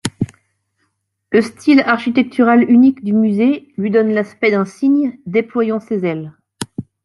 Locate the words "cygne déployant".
4.65-5.79